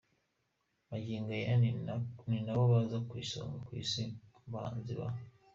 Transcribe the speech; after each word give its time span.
Magingo 0.89 1.29
aya 1.39 1.53
ni 1.61 1.69
nabo 2.45 2.63
baza 2.71 2.97
ku 3.07 3.13
isonga 3.23 3.57
ku 3.65 3.71
isi 3.83 4.03
mu 4.43 4.47
bahanzi 4.53 4.93
ba 4.99 5.07